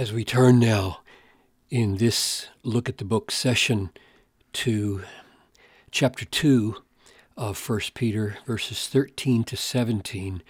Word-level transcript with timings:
As 0.00 0.14
we 0.14 0.24
turn 0.24 0.58
now 0.58 1.00
in 1.68 1.98
this 1.98 2.46
look 2.62 2.88
at 2.88 2.96
the 2.96 3.04
book 3.04 3.30
session 3.30 3.90
to 4.54 5.02
chapter 5.90 6.24
2 6.24 6.76
of 7.36 7.68
1 7.68 7.80
Peter, 7.92 8.38
verses 8.46 8.88
13 8.88 9.44
to 9.44 9.58
17, 9.58 10.42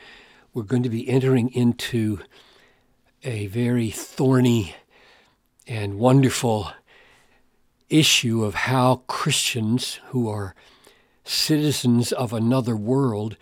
we're 0.55 0.63
going 0.63 0.85
to 0.85 0.89
be 0.89 1.09
entering 1.09 1.53
into 1.53 2.21
a 3.25 3.49
very 3.49 3.91
thorny 3.91 4.77
and 5.67 5.99
wonderful 5.99 6.71
issue 7.89 8.45
of 8.45 8.55
how 8.55 9.03
Christians 9.09 9.99
who 10.11 10.29
are 10.29 10.55
citizens 11.25 12.13
of 12.13 12.33
another 12.33 12.77
world 12.77 13.37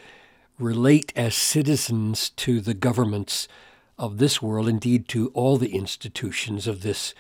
relate 0.59 1.13
as 1.15 1.35
citizens 1.35 2.31
to 2.31 2.63
the 2.63 2.73
governments 2.73 3.47
of 3.99 4.19
this 4.19 4.41
world, 4.41 4.69
indeed 4.69 5.09
to 5.09 5.29
all 5.35 5.57
the 5.57 5.75
institutions 5.75 6.67
of 6.67 6.83
this 6.83 7.15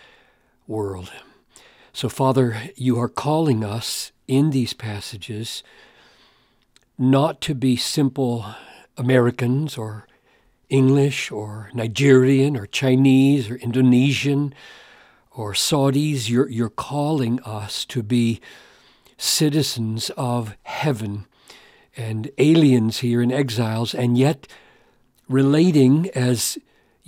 world. 0.66 1.10
So, 1.92 2.08
Father, 2.08 2.62
you 2.76 2.98
are 3.00 3.08
calling 3.08 3.64
us 3.64 4.12
in 4.28 4.50
these 4.50 4.72
passages 4.72 5.62
not 6.96 7.40
to 7.40 7.54
be 7.54 7.76
simple 7.76 8.46
Americans 8.96 9.78
or 9.78 10.06
English 10.68 11.30
or 11.30 11.70
Nigerian 11.72 12.56
or 12.56 12.66
Chinese 12.66 13.50
or 13.50 13.56
Indonesian 13.56 14.54
or 15.30 15.52
Saudis. 15.54 16.28
You're, 16.28 16.48
you're 16.48 16.68
calling 16.68 17.40
us 17.42 17.84
to 17.86 18.02
be 18.02 18.40
citizens 19.16 20.10
of 20.16 20.56
heaven 20.62 21.26
and 21.96 22.30
aliens 22.38 22.98
here 22.98 23.20
and 23.20 23.32
exiles, 23.32 23.94
and 23.94 24.16
yet 24.16 24.46
relating 25.28 26.08
as 26.10 26.58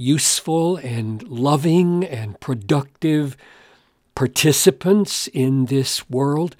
useful 0.00 0.78
and 0.78 1.22
loving 1.28 2.02
and 2.02 2.40
productive 2.40 3.36
participants 4.14 5.28
in 5.28 5.66
this 5.66 6.08
world 6.08 6.56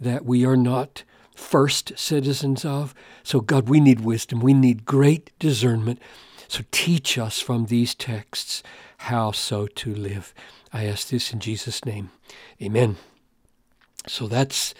that 0.00 0.24
we 0.24 0.44
are 0.44 0.56
not 0.56 1.04
first 1.32 1.92
citizens 1.96 2.64
of. 2.64 2.92
So, 3.22 3.40
God, 3.40 3.68
we 3.68 3.78
need 3.78 4.00
wisdom. 4.00 4.40
We 4.40 4.54
need 4.54 4.84
great 4.84 5.30
discernment. 5.38 6.00
So, 6.48 6.64
teach 6.72 7.16
us 7.16 7.40
from 7.40 7.66
these 7.66 7.94
texts 7.94 8.60
how 8.98 9.30
so 9.30 9.68
to 9.68 9.94
live. 9.94 10.34
I 10.72 10.86
ask 10.86 11.08
this 11.08 11.32
in 11.32 11.38
Jesus' 11.38 11.84
name. 11.84 12.10
Amen. 12.60 12.96
So, 14.08 14.26
that's, 14.26 14.74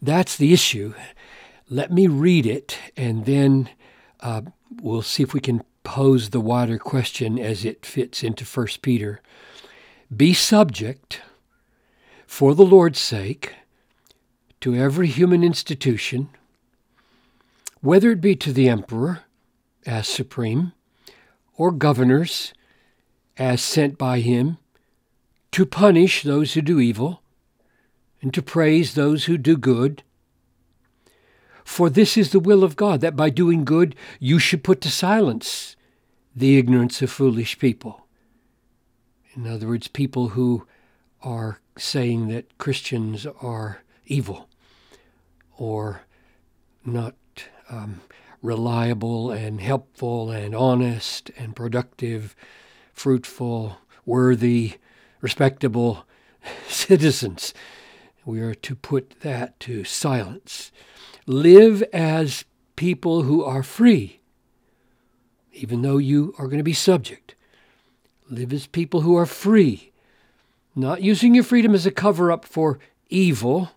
that's 0.00 0.36
the 0.36 0.52
issue. 0.52 0.94
Let 1.68 1.90
me 1.90 2.06
read 2.06 2.46
it, 2.46 2.78
and 2.96 3.24
then 3.26 3.70
uh, 4.20 4.42
we'll 4.80 5.02
see 5.02 5.24
if 5.24 5.34
we 5.34 5.40
can 5.40 5.64
pose 5.86 6.30
the 6.30 6.40
wider 6.40 6.78
question 6.78 7.38
as 7.38 7.64
it 7.64 7.86
fits 7.86 8.24
into 8.24 8.44
1 8.44 8.66
Peter. 8.82 9.20
Be 10.14 10.34
subject, 10.34 11.20
for 12.26 12.56
the 12.56 12.64
Lord's 12.64 12.98
sake, 12.98 13.54
to 14.60 14.74
every 14.74 15.06
human 15.06 15.44
institution, 15.44 16.28
whether 17.80 18.10
it 18.10 18.20
be 18.20 18.34
to 18.34 18.52
the 18.52 18.68
emperor 18.68 19.20
as 19.86 20.08
supreme, 20.08 20.72
or 21.56 21.70
governors 21.70 22.52
as 23.38 23.62
sent 23.62 23.96
by 23.96 24.18
him, 24.18 24.58
to 25.52 25.64
punish 25.64 26.24
those 26.24 26.54
who 26.54 26.62
do 26.62 26.80
evil, 26.80 27.22
and 28.20 28.34
to 28.34 28.42
praise 28.42 28.94
those 28.94 29.26
who 29.26 29.38
do 29.38 29.56
good 29.56 30.02
for 31.64 31.90
this 31.90 32.16
is 32.16 32.30
the 32.30 32.40
will 32.40 32.62
of 32.62 32.76
God, 32.76 33.00
that 33.02 33.16
by 33.16 33.28
doing 33.28 33.64
good 33.64 33.94
you 34.20 34.38
should 34.38 34.64
put 34.64 34.80
to 34.82 34.90
silence 34.90 35.75
the 36.36 36.58
ignorance 36.58 37.00
of 37.00 37.10
foolish 37.10 37.58
people. 37.58 38.06
In 39.34 39.46
other 39.46 39.66
words, 39.66 39.88
people 39.88 40.28
who 40.28 40.66
are 41.22 41.60
saying 41.78 42.28
that 42.28 42.58
Christians 42.58 43.26
are 43.40 43.82
evil 44.06 44.48
or 45.56 46.02
not 46.84 47.14
um, 47.70 48.02
reliable 48.42 49.30
and 49.30 49.60
helpful 49.60 50.30
and 50.30 50.54
honest 50.54 51.30
and 51.36 51.56
productive, 51.56 52.36
fruitful, 52.92 53.78
worthy, 54.04 54.74
respectable 55.20 56.06
citizens. 56.68 57.54
We 58.24 58.40
are 58.40 58.54
to 58.54 58.74
put 58.74 59.20
that 59.20 59.58
to 59.60 59.84
silence 59.84 60.70
live 61.26 61.82
as 61.92 62.44
people 62.76 63.22
who 63.22 63.42
are 63.42 63.62
free, 63.62 64.20
even 65.56 65.82
though 65.82 65.98
you 65.98 66.34
are 66.38 66.46
going 66.46 66.58
to 66.58 66.64
be 66.64 66.72
subject. 66.72 67.34
Live 68.28 68.52
as 68.52 68.66
people 68.66 69.02
who 69.02 69.16
are 69.16 69.26
free, 69.26 69.92
not 70.74 71.02
using 71.02 71.34
your 71.34 71.44
freedom 71.44 71.74
as 71.74 71.86
a 71.86 71.90
cover 71.90 72.30
up 72.32 72.44
for 72.44 72.78
evil, 73.08 73.70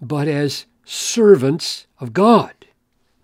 but 0.00 0.28
as 0.28 0.66
servants 0.84 1.86
of 1.98 2.12
God, 2.12 2.52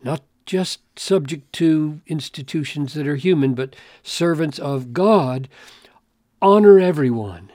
not 0.03 0.23
just 0.47 0.81
subject 0.99 1.53
to 1.55 2.00
institutions 2.06 2.95
that 2.95 3.06
are 3.06 3.17
human, 3.17 3.55
but 3.55 3.77
servants 4.03 4.59
of 4.59 4.93
God. 4.93 5.49
Honor 6.43 6.79
everyone. 6.79 7.53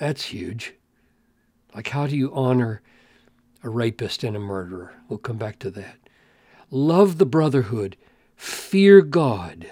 That's 0.00 0.26
huge. 0.26 0.74
Like, 1.74 1.88
how 1.88 2.06
do 2.06 2.16
you 2.16 2.34
honor 2.34 2.80
a 3.64 3.70
rapist 3.70 4.22
and 4.22 4.36
a 4.36 4.40
murderer. 4.40 4.92
We'll 5.08 5.18
come 5.18 5.38
back 5.38 5.58
to 5.60 5.70
that. 5.70 5.96
Love 6.70 7.18
the 7.18 7.26
brotherhood, 7.26 7.96
fear 8.44 9.00
God. 9.00 9.70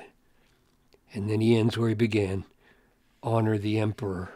And 1.12 1.28
then 1.28 1.42
he 1.42 1.58
ends 1.58 1.76
where 1.76 1.90
he 1.90 1.94
began 1.94 2.44
honor 3.22 3.58
the 3.58 3.78
emperor. 3.78 4.32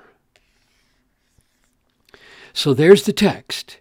So 2.52 2.74
there's 2.74 3.04
the 3.04 3.14
text. 3.14 3.78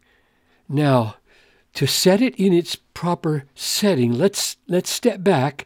Now, 0.70 1.18
to 1.74 1.86
set 1.86 2.22
it 2.22 2.36
in 2.36 2.54
its 2.54 2.78
proper 2.78 3.44
setting, 3.54 4.14
let's 4.14 4.56
let's 4.68 4.90
step 4.90 5.22
back 5.24 5.66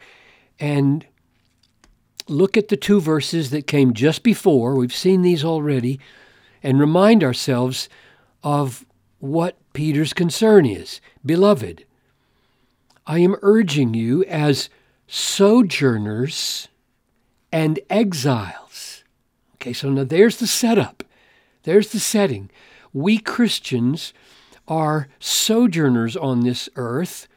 and 0.60 1.06
look 2.28 2.58
at 2.58 2.70
the 2.70 2.78
two 2.78 3.00
verses 3.00 3.52
that 3.52 3.68
came 3.68 3.94
just 3.94 4.24
before. 4.24 4.76
We've 4.76 4.94
seen 4.94 5.22
these 5.22 5.44
already 5.44 6.00
and 6.64 6.80
remind 6.80 7.24
ourselves 7.24 7.90
of 8.44 8.86
what 9.20 9.56
Peter's 9.74 10.14
concern 10.14 10.66
is. 10.66 11.00
Beloved, 11.24 11.86
I 13.06 13.20
am 13.20 13.36
urging 13.42 13.94
you 13.94 14.24
as 14.26 14.70
sojourners 15.10 16.68
and 17.52 17.80
exiles. 17.90 19.04
Okay, 19.56 19.74
so 19.74 19.90
now 19.90 20.04
there's 20.04 20.38
the 20.38 20.46
setup. 20.46 21.04
There's 21.64 21.92
the 21.92 22.00
setting. 22.00 22.52
We 22.94 23.18
Christians 23.18 24.14
are 24.68 25.08
sojourners 25.20 26.16
on 26.16 26.42
this 26.42 26.70
earth, 26.76 27.28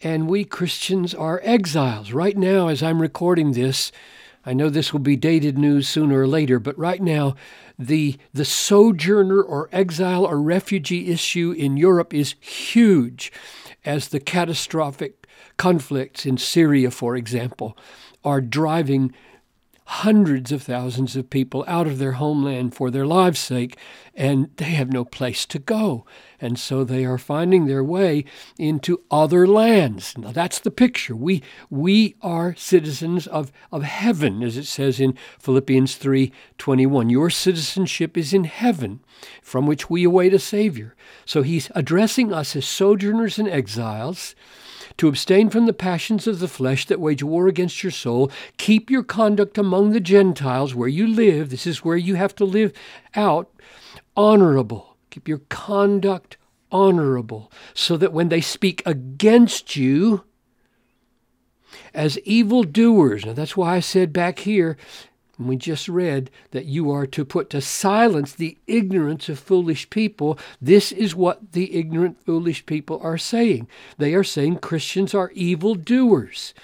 and 0.00 0.28
we 0.28 0.44
Christians 0.44 1.14
are 1.14 1.42
exiles. 1.44 2.12
Right 2.12 2.36
now, 2.36 2.68
as 2.68 2.82
I'm 2.82 3.02
recording 3.02 3.52
this, 3.52 3.92
I 4.46 4.54
know 4.54 4.70
this 4.70 4.90
will 4.90 5.00
be 5.00 5.16
dated 5.16 5.58
news 5.58 5.86
sooner 5.86 6.22
or 6.22 6.26
later, 6.26 6.58
but 6.58 6.78
right 6.78 7.02
now, 7.02 7.36
the, 7.78 8.16
the 8.32 8.46
sojourner 8.46 9.42
or 9.42 9.68
exile 9.72 10.24
or 10.24 10.40
refugee 10.40 11.10
issue 11.10 11.54
in 11.56 11.76
Europe 11.76 12.14
is 12.14 12.34
huge, 12.40 13.30
as 13.84 14.08
the 14.08 14.20
catastrophic 14.20 15.27
conflicts 15.56 16.26
in 16.26 16.38
Syria, 16.38 16.90
for 16.90 17.16
example, 17.16 17.76
are 18.24 18.40
driving 18.40 19.12
hundreds 19.84 20.52
of 20.52 20.62
thousands 20.62 21.16
of 21.16 21.30
people 21.30 21.64
out 21.66 21.86
of 21.86 21.98
their 21.98 22.12
homeland 22.12 22.74
for 22.74 22.90
their 22.90 23.06
lives' 23.06 23.38
sake, 23.38 23.78
and 24.14 24.50
they 24.56 24.66
have 24.66 24.92
no 24.92 25.04
place 25.04 25.46
to 25.46 25.58
go. 25.58 26.04
And 26.40 26.58
so 26.58 26.84
they 26.84 27.04
are 27.04 27.18
finding 27.18 27.66
their 27.66 27.82
way 27.82 28.24
into 28.58 29.02
other 29.10 29.46
lands. 29.46 30.16
Now 30.16 30.32
that's 30.32 30.58
the 30.58 30.70
picture. 30.70 31.16
We, 31.16 31.42
we 31.68 32.16
are 32.22 32.54
citizens 32.56 33.26
of, 33.26 33.50
of 33.72 33.82
heaven, 33.82 34.42
as 34.42 34.56
it 34.56 34.66
says 34.66 35.00
in 35.00 35.16
Philippians 35.38 35.96
3:21. 35.98 37.10
Your 37.10 37.30
citizenship 37.30 38.16
is 38.16 38.32
in 38.32 38.44
heaven, 38.44 39.00
from 39.42 39.66
which 39.66 39.90
we 39.90 40.04
await 40.04 40.34
a 40.34 40.38
Savior. 40.38 40.94
So 41.24 41.42
he's 41.42 41.70
addressing 41.74 42.32
us 42.32 42.54
as 42.54 42.66
sojourners 42.66 43.38
and 43.38 43.48
exiles 43.48 44.34
to 44.98 45.08
abstain 45.08 45.48
from 45.48 45.66
the 45.66 45.72
passions 45.72 46.26
of 46.26 46.40
the 46.40 46.48
flesh 46.48 46.86
that 46.86 47.00
wage 47.00 47.22
war 47.22 47.46
against 47.46 47.82
your 47.82 47.92
soul. 47.92 48.30
Keep 48.58 48.90
your 48.90 49.04
conduct 49.04 49.56
among 49.56 49.90
the 49.90 50.00
Gentiles 50.00 50.74
where 50.74 50.88
you 50.88 51.06
live. 51.06 51.50
This 51.50 51.66
is 51.66 51.84
where 51.84 51.96
you 51.96 52.16
have 52.16 52.34
to 52.36 52.44
live 52.44 52.72
out 53.14 53.50
honorable. 54.16 54.87
Keep 55.18 55.26
your 55.26 55.42
conduct 55.48 56.36
honorable, 56.70 57.50
so 57.74 57.96
that 57.96 58.12
when 58.12 58.28
they 58.28 58.40
speak 58.40 58.84
against 58.86 59.74
you 59.74 60.22
as 61.92 62.20
evildoers, 62.20 63.26
now 63.26 63.32
that's 63.32 63.56
why 63.56 63.74
I 63.74 63.80
said 63.80 64.12
back 64.12 64.38
here 64.38 64.76
we 65.36 65.56
just 65.56 65.88
read 65.88 66.30
that 66.52 66.66
you 66.66 66.92
are 66.92 67.04
to 67.04 67.24
put 67.24 67.50
to 67.50 67.60
silence 67.60 68.32
the 68.32 68.58
ignorance 68.68 69.28
of 69.28 69.40
foolish 69.40 69.90
people. 69.90 70.38
This 70.62 70.92
is 70.92 71.16
what 71.16 71.50
the 71.50 71.74
ignorant, 71.74 72.24
foolish 72.24 72.64
people 72.64 73.00
are 73.02 73.18
saying. 73.18 73.66
They 73.96 74.14
are 74.14 74.22
saying 74.22 74.58
Christians 74.58 75.14
are 75.14 75.32
evil 75.34 75.74
doers. 75.74 76.54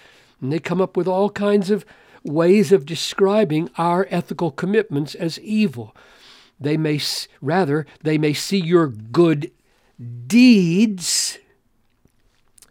And 0.40 0.52
they 0.52 0.60
come 0.60 0.80
up 0.80 0.96
with 0.96 1.08
all 1.08 1.28
kinds 1.30 1.70
of 1.70 1.84
ways 2.22 2.70
of 2.70 2.86
describing 2.86 3.68
our 3.76 4.06
ethical 4.12 4.52
commitments 4.52 5.16
as 5.16 5.40
evil. 5.40 5.92
They 6.64 6.76
may 6.76 7.00
rather 7.40 7.86
they 8.02 8.18
may 8.18 8.32
see 8.32 8.58
your 8.58 8.88
good 8.88 9.50
deeds 10.26 11.38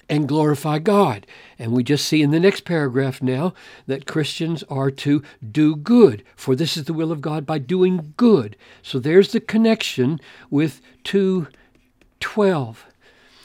and 0.09 0.27
glorify 0.27 0.79
God. 0.79 1.25
And 1.57 1.71
we 1.71 1.83
just 1.83 2.05
see 2.05 2.21
in 2.21 2.31
the 2.31 2.39
next 2.39 2.65
paragraph 2.65 3.21
now 3.21 3.53
that 3.87 4.05
Christians 4.05 4.63
are 4.69 4.91
to 4.91 5.23
do 5.49 5.75
good, 5.75 6.23
for 6.35 6.55
this 6.55 6.77
is 6.77 6.85
the 6.85 6.93
will 6.93 7.11
of 7.11 7.21
God 7.21 7.45
by 7.45 7.57
doing 7.57 8.13
good. 8.17 8.57
So 8.81 8.99
there's 8.99 9.31
the 9.31 9.39
connection 9.39 10.19
with 10.49 10.81
212. 11.03 12.85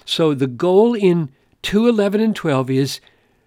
So 0.04 0.34
the 0.34 0.46
goal 0.46 0.94
in 0.94 1.30
211 1.62 2.20
and 2.20 2.36
12 2.36 2.70
is 2.70 3.00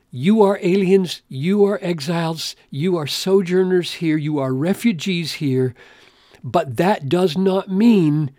you 0.10 0.42
are 0.42 0.60
aliens, 0.62 1.22
you 1.30 1.64
are 1.66 1.80
exiles, 1.82 2.56
you 2.70 2.98
are 2.98 3.08
sojourners 3.08 3.94
here, 3.94 4.18
you 4.18 4.40
are 4.40 4.54
refugees 4.54 5.34
here, 5.34 5.74
but 6.44 6.78
that 6.78 7.10
does 7.10 7.38
not 7.38 7.70
mean 7.70 8.32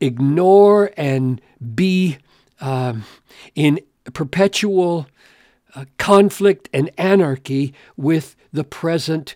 ignore 0.00 0.90
and 0.96 1.40
be 1.74 2.18
um, 2.60 3.04
in 3.54 3.80
perpetual 4.12 5.06
uh, 5.74 5.84
conflict 5.98 6.68
and 6.72 6.90
anarchy 6.98 7.72
with 7.96 8.36
the 8.52 8.64
present 8.64 9.34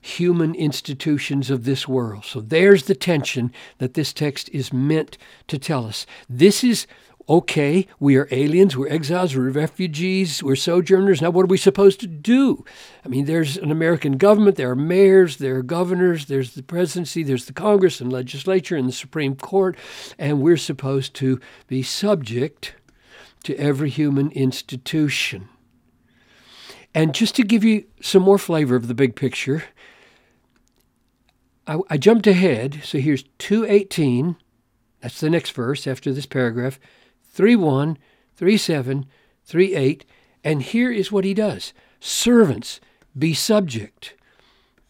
human 0.00 0.54
institutions 0.54 1.50
of 1.50 1.64
this 1.64 1.86
world. 1.86 2.24
So 2.24 2.40
there's 2.40 2.84
the 2.84 2.94
tension 2.94 3.52
that 3.78 3.94
this 3.94 4.12
text 4.12 4.48
is 4.50 4.72
meant 4.72 5.18
to 5.48 5.58
tell 5.58 5.84
us. 5.86 6.06
This 6.28 6.64
is 6.64 6.86
okay, 7.30 7.86
we 8.00 8.16
are 8.16 8.26
aliens, 8.32 8.76
we're 8.76 8.88
exiles, 8.88 9.36
we're 9.36 9.50
refugees, 9.50 10.42
we're 10.42 10.56
sojourners. 10.56 11.22
Now, 11.22 11.30
what 11.30 11.44
are 11.44 11.46
we 11.46 11.58
supposed 11.58 12.00
to 12.00 12.08
do? 12.08 12.64
I 13.04 13.08
mean, 13.08 13.26
there's 13.26 13.56
an 13.56 13.70
American 13.70 14.16
government, 14.18 14.56
there 14.56 14.70
are 14.70 14.76
mayors, 14.76 15.36
there 15.36 15.54
are 15.54 15.62
governors, 15.62 16.26
there's 16.26 16.54
the 16.54 16.62
presidency, 16.64 17.22
there's 17.22 17.44
the 17.44 17.52
Congress 17.52 18.00
and 18.00 18.12
legislature 18.12 18.76
and 18.76 18.88
the 18.88 18.92
Supreme 18.92 19.36
Court, 19.36 19.78
and 20.18 20.42
we're 20.42 20.56
supposed 20.56 21.14
to 21.14 21.40
be 21.68 21.84
subject 21.84 22.74
to 23.44 23.56
every 23.56 23.90
human 23.90 24.32
institution. 24.32 25.48
And 26.92 27.14
just 27.14 27.36
to 27.36 27.44
give 27.44 27.62
you 27.62 27.84
some 28.02 28.24
more 28.24 28.38
flavor 28.38 28.74
of 28.74 28.88
the 28.88 28.94
big 28.94 29.14
picture, 29.14 29.62
I, 31.64 31.78
I 31.88 31.96
jumped 31.96 32.26
ahead. 32.26 32.80
So 32.82 32.98
here's 32.98 33.22
218. 33.38 34.34
That's 35.00 35.20
the 35.20 35.30
next 35.30 35.50
verse 35.52 35.86
after 35.86 36.12
this 36.12 36.26
paragraph. 36.26 36.80
3 37.30 37.56
1, 37.56 37.98
3 38.36 38.56
7, 38.56 39.06
3 39.44 39.74
8. 39.74 40.04
And 40.42 40.62
here 40.62 40.90
is 40.90 41.12
what 41.12 41.24
he 41.24 41.34
does 41.34 41.72
Servants, 42.00 42.80
be 43.16 43.34
subject 43.34 44.14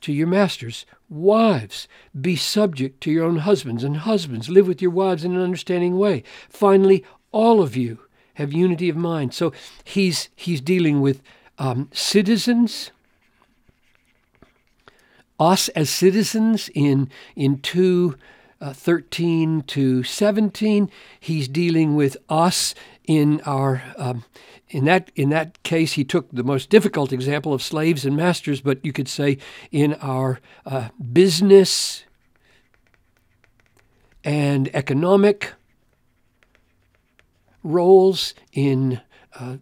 to 0.01 0.13
your 0.13 0.27
masters. 0.27 0.87
Wives, 1.09 1.89
be 2.19 2.37
subject 2.37 3.01
to 3.03 3.11
your 3.11 3.25
own 3.25 3.39
husbands. 3.39 3.85
And 3.85 3.99
husbands, 3.99 4.49
live 4.49 4.69
with 4.69 4.81
your 4.81 4.93
wives 4.93 5.25
in 5.25 5.35
an 5.35 5.43
understanding 5.43 5.99
way. 5.99 6.23
Finally, 6.49 7.05
all 7.33 7.61
of 7.61 7.77
you 7.77 7.99
have 8.35 8.53
unity 8.53 8.89
of 8.89 8.97
mind. 8.97 9.35
So 9.35 9.53
he's, 9.85 10.31
he's 10.37 10.61
dealing 10.61 11.01
with 11.01 11.21
um, 11.59 11.89
citizens, 11.93 12.91
us 15.39 15.69
as 15.71 15.91
citizens 15.91 16.71
in, 16.75 17.11
in 17.35 17.59
2 17.59 18.17
uh, 18.61 18.73
13 18.73 19.63
to 19.63 20.03
17. 20.03 20.91
He's 21.19 21.49
dealing 21.49 21.95
with 21.95 22.17
us 22.29 22.75
in 23.05 23.41
our 23.47 23.83
um, 23.97 24.25
in 24.69 24.85
that 24.85 25.11
in 25.17 25.31
that 25.31 25.63
case 25.63 25.95
he 25.95 26.05
took 26.05 26.31
the 26.31 26.45
most 26.45 26.71
difficult 26.71 27.13
example 27.13 27.53
of 27.53 27.63
slaves 27.63 28.05
and 28.05 28.17
masters, 28.17 28.61
but 28.61 28.85
you 28.85 28.93
could 28.93 29.09
say 29.09 29.39
in 29.73 29.95
our 29.95 30.41
uh, 30.65 30.89
business 31.13 32.05
and 34.23 34.69
economic 34.75 35.55
roles 37.63 38.35
in 38.53 39.01
uh, 39.39 39.57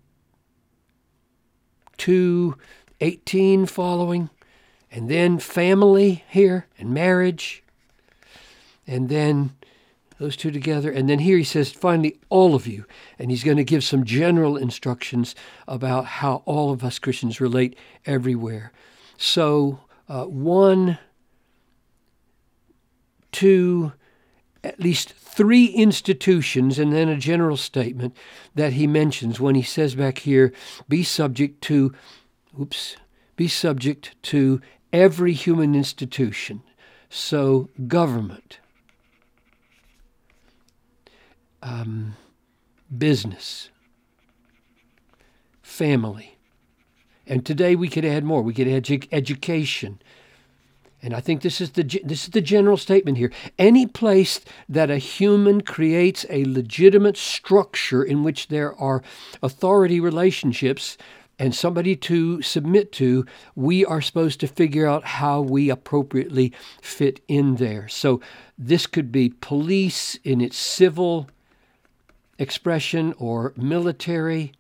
218 1.97 3.67
following, 3.67 4.31
and 4.91 5.09
then 5.09 5.39
family 5.39 6.25
here 6.29 6.67
and 6.79 6.93
marriage 6.93 7.63
and 8.89 9.09
then 9.09 9.53
those 10.19 10.37
two 10.37 10.51
together. 10.51 10.91
And 10.91 11.09
then 11.09 11.21
here 11.21 11.39
he 11.39 11.45
says, 11.45 11.71
finally, 11.71 12.19
all 12.29 12.55
of 12.55 12.67
you. 12.67 12.85
And 13.19 13.31
he's 13.31 13.45
going 13.45 13.57
to 13.57 13.65
give 13.65 13.85
some 13.85 14.05
general 14.05 14.57
instructions 14.57 15.35
about 15.69 16.07
how 16.07 16.43
all 16.45 16.73
of 16.73 16.83
us 16.83 16.99
Christians 16.99 17.41
relate 17.41 17.77
everywhere. 18.05 18.73
So, 19.17 19.81
uh, 20.09 20.25
one, 20.25 20.99
two, 23.31 23.93
at 24.65 24.81
least 24.81 25.13
three 25.13 25.67
institutions, 25.67 26.79
and 26.79 26.93
then 26.93 27.09
a 27.09 27.17
general 27.17 27.57
statement 27.57 28.17
that 28.55 28.73
he 28.73 28.87
mentions 28.87 29.39
when 29.39 29.55
he 29.55 29.63
says 29.63 29.95
back 29.95 30.19
here, 30.19 30.53
be 30.89 31.05
subject 31.05 31.61
to, 31.63 31.95
oops, 32.61 32.97
be 33.37 33.47
subject 33.47 34.21
to 34.23 34.61
every 34.93 35.33
human 35.33 35.77
institution. 35.77 36.63
So, 37.09 37.69
government 37.87 38.59
um, 41.63 42.17
business, 42.97 43.71
family. 45.63 46.39
And 47.27 47.45
today 47.45 47.77
we 47.77 47.89
could 47.89 48.05
add 48.05 48.25
more. 48.25 48.43
We 48.43 48.55
could 48.55 48.69
add 48.69 48.85
edu- 48.85 49.09
education. 49.13 50.01
And 51.01 51.15
I 51.15 51.21
think 51.21 51.43
this 51.43 51.61
is 51.61 51.73
the 51.73 51.85
this 52.05 52.25
is 52.25 52.31
the 52.31 52.41
general 52.41 52.77
statement 52.77 53.19
here. 53.19 53.31
Any 53.59 53.87
place 53.87 54.41
that 54.69 54.91
a 54.91 54.99
human 54.99 55.61
creates 55.61 56.27
a 56.29 56.45
legitimate 56.45 57.17
structure 57.17 58.03
in 58.03 58.25
which 58.25 58.49
there 58.49 58.75
are 58.81 59.03
authority 59.41 60.01
relationships 60.01 60.99
and 61.39 61.55
somebody 61.55 61.95
to 61.95 62.43
submit 62.43 62.91
to, 62.91 63.25
we 63.55 63.85
are 63.85 64.01
supposed 64.01 64.41
to 64.41 64.49
figure 64.49 64.87
out 64.87 65.05
how 65.05 65.41
we 65.41 65.71
appropriately 65.71 66.53
fit 66.83 67.21
in 67.29 67.57
there. 67.57 67.87
So 67.87 68.21
this 68.59 68.89
could 68.89 69.13
be 69.13 69.29
police 69.29 70.17
in 70.25 70.41
its 70.41 70.57
civil 70.57 71.29
expression 72.39 73.15
or 73.19 73.53
military 73.57 74.53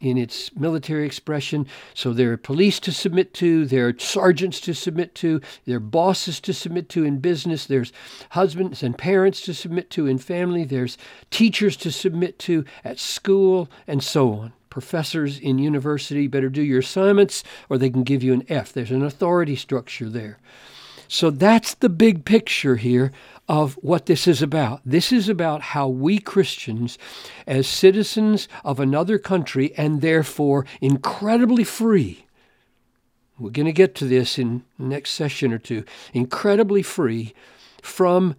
in 0.00 0.16
its 0.16 0.54
military 0.56 1.04
expression. 1.04 1.66
So 1.94 2.12
there 2.12 2.32
are 2.32 2.36
police 2.36 2.78
to 2.80 2.92
submit 2.92 3.34
to, 3.34 3.66
there 3.66 3.88
are 3.88 3.98
sergeants 3.98 4.60
to 4.60 4.74
submit 4.74 5.14
to, 5.16 5.40
there 5.66 5.76
are 5.76 5.80
bosses 5.80 6.40
to 6.40 6.54
submit 6.54 6.88
to 6.90 7.04
in 7.04 7.18
business, 7.18 7.66
there's 7.66 7.92
husbands 8.30 8.82
and 8.82 8.96
parents 8.96 9.40
to 9.42 9.54
submit 9.54 9.90
to 9.90 10.06
in 10.06 10.18
family, 10.18 10.64
there's 10.64 10.98
teachers 11.30 11.76
to 11.78 11.90
submit 11.90 12.38
to 12.40 12.64
at 12.84 12.98
school, 12.98 13.68
and 13.86 14.02
so 14.02 14.32
on. 14.34 14.52
Professors 14.70 15.38
in 15.40 15.58
university 15.58 16.28
better 16.28 16.48
do 16.48 16.62
your 16.62 16.80
assignments 16.80 17.42
or 17.68 17.78
they 17.78 17.90
can 17.90 18.04
give 18.04 18.22
you 18.22 18.32
an 18.32 18.44
F. 18.48 18.72
There's 18.72 18.92
an 18.92 19.02
authority 19.02 19.56
structure 19.56 20.08
there. 20.08 20.38
So 21.08 21.30
that's 21.30 21.74
the 21.74 21.88
big 21.88 22.24
picture 22.26 22.76
here 22.76 23.10
of 23.48 23.74
what 23.74 24.06
this 24.06 24.26
is 24.26 24.42
about. 24.42 24.80
This 24.84 25.10
is 25.12 25.28
about 25.28 25.62
how 25.62 25.88
we 25.88 26.18
Christians, 26.18 26.98
as 27.46 27.66
citizens 27.66 28.46
of 28.64 28.78
another 28.78 29.18
country 29.18 29.72
and 29.76 30.00
therefore 30.00 30.66
incredibly 30.80 31.64
free, 31.64 32.26
we're 33.38 33.50
going 33.50 33.66
to 33.66 33.72
get 33.72 33.94
to 33.96 34.04
this 34.04 34.38
in 34.38 34.64
next 34.78 35.10
session 35.10 35.52
or 35.52 35.58
two, 35.58 35.84
incredibly 36.12 36.82
free 36.82 37.32
from 37.80 38.34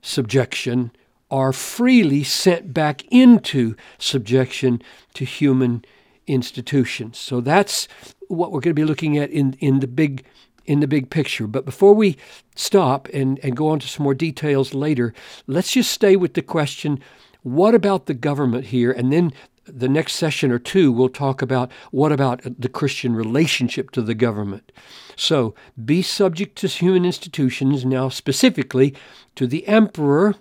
subjection, 0.00 0.90
are 1.30 1.52
freely 1.52 2.24
sent 2.24 2.72
back 2.72 3.04
into 3.12 3.76
subjection 3.98 4.82
to 5.14 5.24
human 5.24 5.84
institutions. 6.26 7.18
So 7.18 7.40
that's 7.40 7.86
what 8.28 8.50
we're 8.52 8.60
going 8.60 8.74
to 8.74 8.80
be 8.80 8.84
looking 8.84 9.18
at 9.18 9.30
in, 9.30 9.52
in 9.60 9.80
the 9.80 9.86
big 9.86 10.24
in 10.64 10.80
the 10.80 10.86
big 10.86 11.10
picture. 11.10 11.46
But 11.46 11.64
before 11.64 11.94
we 11.94 12.16
stop 12.54 13.08
and, 13.12 13.38
and 13.42 13.56
go 13.56 13.68
on 13.68 13.80
to 13.80 13.88
some 13.88 14.04
more 14.04 14.14
details 14.14 14.74
later, 14.74 15.12
let's 15.46 15.72
just 15.72 15.90
stay 15.90 16.16
with 16.16 16.34
the 16.34 16.42
question 16.42 17.00
what 17.42 17.74
about 17.74 18.06
the 18.06 18.14
government 18.14 18.66
here? 18.66 18.92
And 18.92 19.12
then 19.12 19.32
the 19.64 19.88
next 19.88 20.14
session 20.14 20.50
or 20.50 20.58
two, 20.58 20.92
we'll 20.92 21.08
talk 21.08 21.42
about 21.42 21.70
what 21.90 22.12
about 22.12 22.42
the 22.42 22.68
Christian 22.68 23.14
relationship 23.14 23.90
to 23.92 24.02
the 24.02 24.14
government. 24.14 24.72
So 25.16 25.54
be 25.82 26.02
subject 26.02 26.56
to 26.58 26.68
human 26.68 27.04
institutions, 27.04 27.84
now 27.84 28.08
specifically 28.08 28.94
to 29.36 29.46
the 29.46 29.66
emperor 29.66 30.34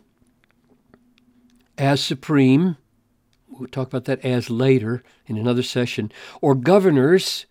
as 1.77 2.01
supreme. 2.01 2.77
We'll 3.47 3.67
talk 3.67 3.87
about 3.87 4.05
that 4.05 4.23
as 4.23 4.49
later 4.49 5.03
in 5.25 5.37
another 5.37 5.63
session, 5.63 6.11
or 6.41 6.55
governors. 6.55 7.45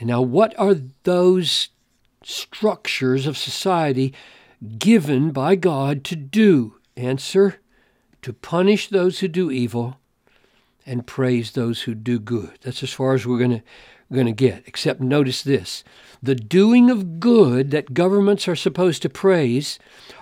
And 0.00 0.08
now, 0.08 0.22
what 0.22 0.58
are 0.58 0.76
those 1.02 1.68
structures 2.28 3.26
of 3.26 3.38
society 3.38 4.12
given 4.78 5.30
by 5.30 5.54
God 5.54 6.04
to 6.04 6.16
do. 6.16 6.74
Answer 6.96 7.60
to 8.22 8.32
punish 8.32 8.88
those 8.88 9.20
who 9.20 9.28
do 9.28 9.50
evil 9.50 9.98
and 10.84 11.06
praise 11.06 11.52
those 11.52 11.82
who 11.82 11.94
do 11.94 12.18
good. 12.18 12.58
That's 12.62 12.82
as 12.82 12.92
far 12.92 13.14
as 13.14 13.26
we're 13.26 13.38
going 13.38 13.62
to 14.26 14.32
get. 14.32 14.64
Except 14.66 15.00
notice 15.00 15.42
this 15.42 15.84
the 16.22 16.34
doing 16.34 16.90
of 16.90 17.20
good 17.20 17.70
that 17.70 17.94
governments 17.94 18.48
are 18.48 18.56
supposed 18.56 19.02
to 19.02 19.08
praise 19.08 19.78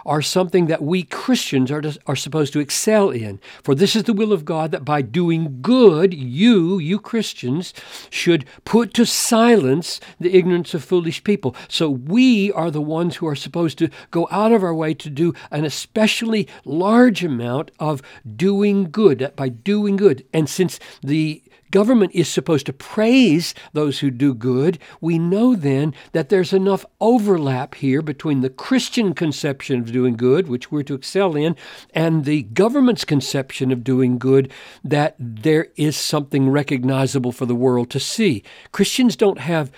are 0.06 0.22
something 0.22 0.66
that 0.66 0.82
we 0.82 1.02
Christians 1.02 1.70
are, 1.70 1.80
to, 1.80 1.98
are 2.06 2.16
supposed 2.16 2.52
to 2.52 2.60
excel 2.60 3.10
in. 3.10 3.40
For 3.62 3.74
this 3.74 3.96
is 3.96 4.04
the 4.04 4.12
will 4.12 4.32
of 4.32 4.44
God 4.44 4.70
that 4.70 4.84
by 4.84 5.02
doing 5.02 5.58
good, 5.60 6.14
you, 6.14 6.78
you 6.78 7.00
Christians, 7.00 7.74
should 8.08 8.46
put 8.64 8.94
to 8.94 9.04
silence 9.04 10.00
the 10.20 10.34
ignorance 10.34 10.74
of 10.74 10.84
foolish 10.84 11.24
people. 11.24 11.56
So 11.68 11.90
we 11.90 12.52
are 12.52 12.70
the 12.70 12.80
ones 12.80 13.16
who 13.16 13.26
are 13.26 13.34
supposed 13.34 13.78
to 13.78 13.90
go 14.10 14.28
out 14.30 14.52
of 14.52 14.62
our 14.62 14.74
way 14.74 14.94
to 14.94 15.10
do 15.10 15.34
an 15.50 15.64
especially 15.64 16.46
large 16.64 17.24
amount 17.24 17.72
of 17.80 18.00
doing 18.36 18.90
good, 18.90 19.32
by 19.34 19.48
doing 19.48 19.96
good. 19.96 20.24
And 20.32 20.48
since 20.48 20.78
the 21.02 21.42
government 21.70 22.12
is 22.14 22.28
supposed 22.28 22.66
to 22.66 22.72
praise 22.72 23.54
those 23.72 24.00
who 24.00 24.10
do 24.10 24.34
good, 24.34 24.78
we 25.00 25.18
know 25.18 25.54
then 25.54 25.94
that 26.12 26.28
there's 26.28 26.52
enough 26.52 26.84
overlap 27.00 27.74
here 27.76 28.02
between 28.02 28.40
the 28.40 28.50
Christian 28.50 29.14
conception 29.14 29.80
of 29.80 29.92
doing 29.92 30.16
good, 30.16 30.48
which 30.48 30.70
we're 30.70 30.82
to 30.84 30.94
excel 30.94 31.36
in, 31.36 31.56
and 31.94 32.24
the 32.24 32.42
government's 32.44 33.04
conception 33.04 33.72
of 33.72 33.84
doing 33.84 34.18
good 34.18 34.52
that 34.84 35.14
there 35.18 35.68
is 35.76 35.96
something 35.96 36.50
recognizable 36.50 37.32
for 37.32 37.46
the 37.46 37.54
world 37.54 37.90
to 37.90 38.00
see. 38.00 38.42
Christians 38.72 39.16
don't 39.16 39.40
have 39.40 39.70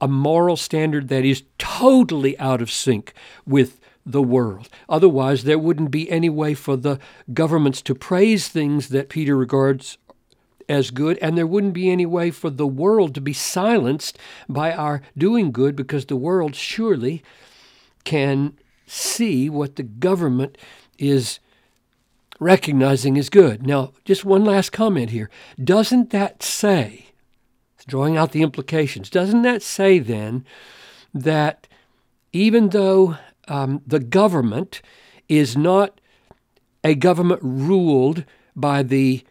a 0.00 0.08
moral 0.08 0.56
standard 0.56 1.08
that 1.08 1.24
is 1.24 1.42
totally 1.58 2.38
out 2.38 2.60
of 2.60 2.70
sync 2.70 3.14
with 3.46 3.80
the 4.04 4.22
world. 4.22 4.68
Otherwise, 4.88 5.44
there 5.44 5.58
wouldn't 5.58 5.90
be 5.90 6.08
any 6.10 6.28
way 6.28 6.54
for 6.54 6.76
the 6.76 6.98
governments 7.32 7.82
to 7.82 7.94
praise 7.94 8.48
things 8.48 8.90
that 8.90 9.08
Peter 9.08 9.36
regards 9.36 9.98
as 10.68 10.90
good, 10.90 11.18
and 11.18 11.36
there 11.36 11.46
wouldn't 11.46 11.74
be 11.74 11.90
any 11.90 12.06
way 12.06 12.30
for 12.30 12.50
the 12.50 12.66
world 12.66 13.14
to 13.14 13.20
be 13.20 13.32
silenced 13.32 14.18
by 14.48 14.72
our 14.72 15.02
doing 15.16 15.52
good 15.52 15.76
because 15.76 16.06
the 16.06 16.16
world 16.16 16.54
surely 16.54 17.22
can 18.04 18.56
see 18.86 19.48
what 19.50 19.76
the 19.76 19.82
government 19.82 20.56
is 20.98 21.38
recognizing 22.38 23.16
as 23.16 23.28
good. 23.28 23.66
Now, 23.66 23.92
just 24.04 24.24
one 24.24 24.44
last 24.44 24.70
comment 24.70 25.10
here. 25.10 25.30
Doesn't 25.62 26.10
that 26.10 26.42
say, 26.42 27.06
drawing 27.86 28.16
out 28.16 28.32
the 28.32 28.42
implications, 28.42 29.10
doesn't 29.10 29.42
that 29.42 29.62
say 29.62 29.98
then 29.98 30.44
that 31.14 31.66
even 32.32 32.70
though 32.70 33.16
um, 33.48 33.82
the 33.86 34.00
government 34.00 34.82
is 35.28 35.56
not 35.56 36.00
a 36.84 36.94
government 36.94 37.40
ruled 37.42 38.24
by 38.54 38.82
the 38.82 39.24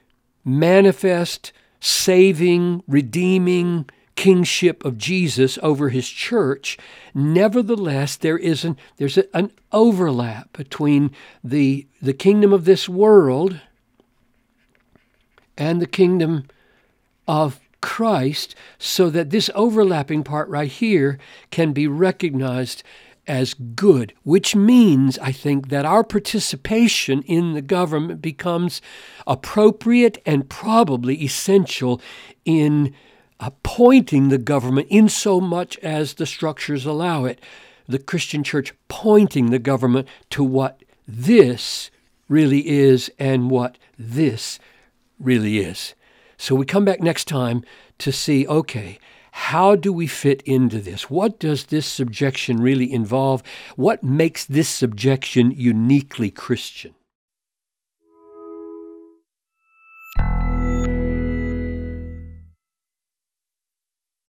manifest, 0.45 1.51
saving, 1.79 2.83
redeeming 2.87 3.89
kingship 4.15 4.85
of 4.85 4.97
Jesus 4.97 5.59
over 5.61 5.89
his 5.89 6.07
church, 6.07 6.77
nevertheless 7.13 8.15
there 8.15 8.37
is 8.37 8.63
an 8.63 8.77
there's 8.97 9.17
a, 9.17 9.35
an 9.35 9.51
overlap 9.71 10.53
between 10.53 11.11
the 11.43 11.87
the 12.01 12.13
kingdom 12.13 12.53
of 12.53 12.65
this 12.65 12.87
world 12.87 13.59
and 15.57 15.81
the 15.81 15.87
kingdom 15.87 16.45
of 17.27 17.59
Christ 17.81 18.55
so 18.79 19.09
that 19.09 19.29
this 19.29 19.49
overlapping 19.53 20.23
part 20.23 20.49
right 20.49 20.71
here 20.71 21.19
can 21.51 21.71
be 21.71 21.87
recognized 21.87 22.83
as 23.27 23.53
good, 23.53 24.13
which 24.23 24.55
means, 24.55 25.17
I 25.19 25.31
think, 25.31 25.69
that 25.69 25.85
our 25.85 26.03
participation 26.03 27.21
in 27.23 27.53
the 27.53 27.61
government 27.61 28.21
becomes 28.21 28.81
appropriate 29.25 30.21
and 30.25 30.49
probably 30.49 31.23
essential 31.23 32.01
in 32.43 32.93
appointing 33.39 34.29
the 34.29 34.37
government 34.37 34.87
in 34.89 35.09
so 35.09 35.41
much 35.41 35.77
as 35.79 36.13
the 36.13 36.25
structures 36.25 36.85
allow 36.85 37.25
it. 37.25 37.39
The 37.87 37.99
Christian 37.99 38.43
church 38.43 38.73
pointing 38.87 39.51
the 39.51 39.59
government 39.59 40.07
to 40.31 40.43
what 40.43 40.81
this 41.07 41.91
really 42.27 42.67
is 42.67 43.11
and 43.19 43.51
what 43.51 43.77
this 43.97 44.59
really 45.19 45.59
is. 45.59 45.93
So 46.37 46.55
we 46.55 46.65
come 46.65 46.85
back 46.85 47.01
next 47.01 47.27
time 47.27 47.63
to 47.99 48.11
see 48.11 48.47
okay, 48.47 48.99
how 49.35 49.75
do 49.75 49.91
we 49.91 50.07
fit 50.07 50.41
into 50.43 50.79
this? 50.79 51.09
What 51.09 51.39
does 51.39 51.65
this 51.65 51.85
subjection 51.85 52.55
really 52.61 52.91
involve? 52.91 53.43
What 53.75 54.01
makes 54.01 54.45
this 54.45 54.69
subjection 54.69 55.51
uniquely 55.51 56.31
Christian? 56.31 56.95